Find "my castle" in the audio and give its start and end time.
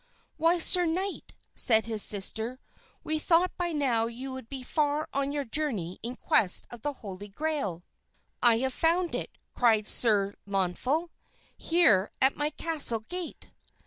12.35-13.01